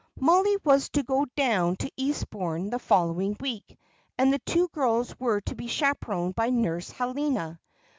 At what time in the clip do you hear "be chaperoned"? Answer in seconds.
5.53-6.33